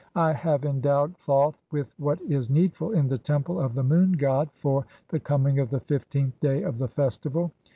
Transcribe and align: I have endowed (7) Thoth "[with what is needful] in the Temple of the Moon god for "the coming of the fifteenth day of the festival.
I 0.15 0.33
have 0.33 0.65
endowed 0.65 1.11
(7) 1.11 1.15
Thoth 1.27 1.59
"[with 1.71 1.93
what 1.99 2.19
is 2.21 2.49
needful] 2.49 2.91
in 2.93 3.07
the 3.07 3.19
Temple 3.19 3.59
of 3.61 3.75
the 3.75 3.83
Moon 3.83 4.13
god 4.13 4.49
for 4.53 4.87
"the 5.09 5.19
coming 5.19 5.59
of 5.59 5.69
the 5.69 5.79
fifteenth 5.81 6.39
day 6.39 6.63
of 6.63 6.79
the 6.79 6.87
festival. 6.87 7.51